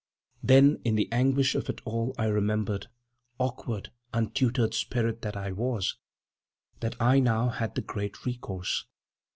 Then 0.41 0.81
in 0.83 0.95
the 0.95 1.07
anguish 1.11 1.53
of 1.53 1.69
it 1.69 1.79
all 1.85 2.15
I 2.17 2.25
remembered, 2.25 2.87
awkward, 3.37 3.91
untutored 4.11 4.73
spirit 4.73 5.21
that 5.21 5.37
I 5.37 5.51
was, 5.51 5.95
that 6.79 6.99
I 6.99 7.19
now 7.19 7.49
had 7.49 7.75
the 7.75 7.81
Great 7.81 8.25
Recourse. 8.25 8.87